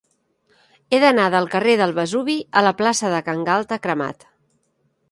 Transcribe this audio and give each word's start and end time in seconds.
He 0.95 0.99
d'anar 1.03 1.27
del 1.35 1.49
carrer 1.57 1.75
del 1.83 1.93
Vesuvi 1.99 2.39
a 2.61 2.65
la 2.69 2.75
plaça 2.81 3.13
de 3.17 3.21
Can 3.31 3.47
Galta 3.53 3.83
Cremat. 3.87 4.29